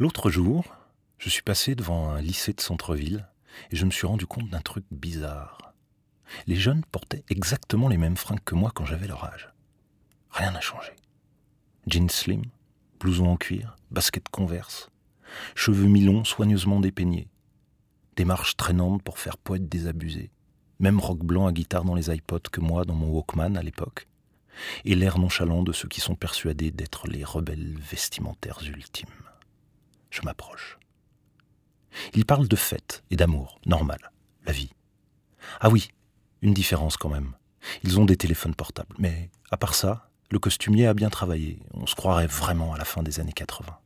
[0.00, 0.64] L'autre jour,
[1.18, 3.28] je suis passé devant un lycée de centre-ville
[3.70, 5.72] et je me suis rendu compte d'un truc bizarre.
[6.48, 9.52] Les jeunes portaient exactement les mêmes fringues que moi quand j'avais leur âge.
[10.30, 10.90] Rien n'a changé.
[11.86, 12.42] Jeans slim,
[12.98, 14.90] blouson en cuir, basket converse,
[15.54, 17.28] cheveux mi-longs soigneusement dépeignés,
[18.16, 20.32] démarche traînante pour faire poète désabusé,
[20.80, 24.08] même rock blanc à guitare dans les iPods que moi dans mon Walkman à l'époque,
[24.84, 29.06] et l'air nonchalant de ceux qui sont persuadés d'être les rebelles vestimentaires ultimes.
[30.14, 30.78] Je m'approche.
[32.14, 34.12] Ils parlent de fête et d'amour, normal,
[34.46, 34.70] la vie.
[35.60, 35.88] Ah oui,
[36.40, 37.32] une différence quand même.
[37.82, 41.58] Ils ont des téléphones portables, mais à part ça, le costumier a bien travaillé.
[41.72, 43.76] On se croirait vraiment à la fin des années 80.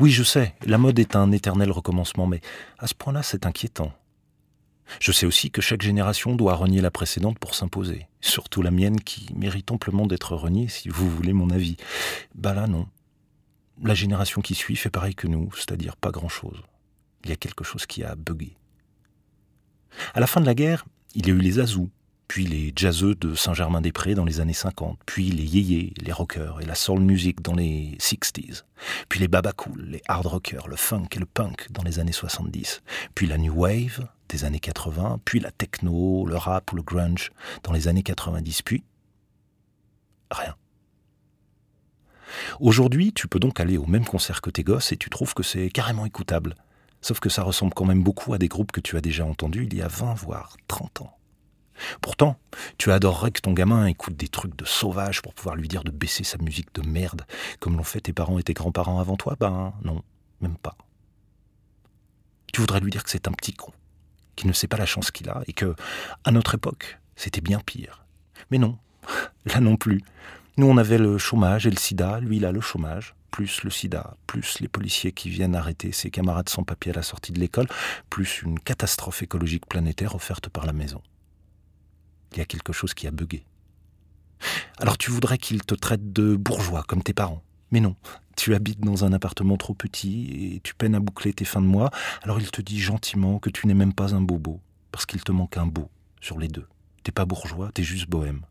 [0.00, 2.40] Oui, je sais, la mode est un éternel recommencement, mais
[2.78, 3.92] à ce point-là, c'est inquiétant.
[4.98, 8.98] Je sais aussi que chaque génération doit renier la précédente pour s'imposer, surtout la mienne
[8.98, 11.76] qui mérite amplement d'être reniée, si vous voulez mon avis.
[12.34, 12.88] Bah là, non.
[13.82, 16.62] La génération qui suit fait pareil que nous, c'est-à-dire pas grand-chose.
[17.24, 18.56] Il y a quelque chose qui a bugué.
[20.14, 21.90] À la fin de la guerre, il y a eu les Azous,
[22.28, 26.64] puis les jazzeux de Saint-Germain-des-Prés dans les années 50, puis les yéyés, les rockers et
[26.64, 28.62] la soul music dans les 60s,
[29.08, 32.82] puis les babacool, les hard rockers, le funk et le punk dans les années 70,
[33.16, 37.32] puis la new wave des années 80, puis la techno, le rap ou le grunge
[37.64, 38.84] dans les années 90, puis
[40.30, 40.54] rien.
[42.60, 45.42] Aujourd'hui, tu peux donc aller au même concert que tes gosses et tu trouves que
[45.42, 46.56] c'est carrément écoutable.
[47.00, 49.64] Sauf que ça ressemble quand même beaucoup à des groupes que tu as déjà entendus
[49.64, 51.16] il y a 20 voire 30 ans.
[52.02, 52.36] Pourtant,
[52.76, 55.90] tu adorerais que ton gamin écoute des trucs de sauvage pour pouvoir lui dire de
[55.90, 57.24] baisser sa musique de merde,
[57.60, 59.36] comme l'ont fait tes parents et tes grands-parents avant toi?
[59.40, 60.02] Ben non,
[60.42, 60.76] même pas.
[62.52, 63.72] Tu voudrais lui dire que c'est un petit con,
[64.36, 65.74] qu'il ne sait pas la chance qu'il a, et que,
[66.24, 68.04] à notre époque, c'était bien pire.
[68.50, 68.76] Mais non,
[69.46, 70.02] là non plus.
[70.60, 73.70] Nous, on avait le chômage et le sida, lui, il a le chômage, plus le
[73.70, 77.40] sida, plus les policiers qui viennent arrêter ses camarades sans papier à la sortie de
[77.40, 77.66] l'école,
[78.10, 81.00] plus une catastrophe écologique planétaire offerte par la maison
[82.32, 83.44] il y a quelque chose qui a bugué.
[84.78, 87.42] Alors tu voudrais qu'il te traite de bourgeois comme tes parents.
[87.72, 87.94] Mais non,
[88.36, 91.66] tu habites dans un appartement trop petit et tu peines à boucler tes fins de
[91.66, 91.90] mois,
[92.22, 94.60] alors il te dit gentiment que tu n'es même pas un bobo,
[94.90, 96.66] parce qu'il te manque un beau sur les deux.
[97.02, 98.42] T'es pas bourgeois, t'es juste bohème.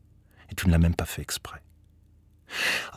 [0.51, 1.61] Et tu ne l'as même pas fait exprès.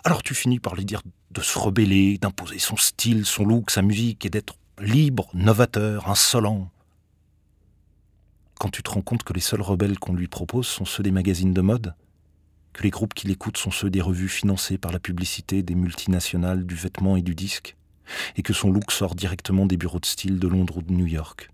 [0.04, 3.82] Alors tu finis par lui dire de se rebeller, d'imposer son style, son look, sa
[3.82, 6.70] musique, et d'être libre, novateur, insolent,
[8.62, 11.10] quand tu te rends compte que les seuls rebelles qu'on lui propose sont ceux des
[11.10, 11.96] magazines de mode,
[12.72, 16.64] que les groupes qu'il écoute sont ceux des revues financées par la publicité des multinationales
[16.64, 17.76] du vêtement et du disque,
[18.36, 21.06] et que son look sort directement des bureaux de style de Londres ou de New
[21.06, 21.50] York.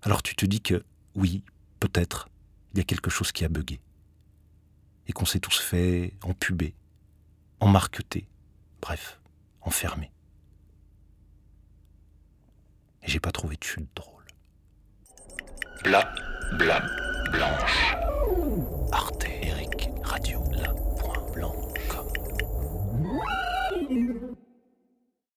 [0.00, 0.82] Alors tu te dis que,
[1.14, 1.42] oui,
[1.80, 2.30] peut-être,
[2.72, 3.78] il y a quelque chose qui a bugué.
[5.06, 6.74] Et qu'on s'est tous fait empubé,
[7.62, 8.26] emmarqueté,
[8.80, 9.20] bref,
[9.60, 10.10] enfermé.
[13.02, 14.24] Et j'ai pas trouvé de chute drôle.
[15.84, 16.12] Bla,
[16.58, 16.80] bla,
[17.30, 18.01] blanche.